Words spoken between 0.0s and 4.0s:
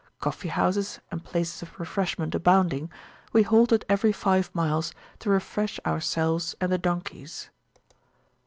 Coffee houses and places of refreshment abounding, we halted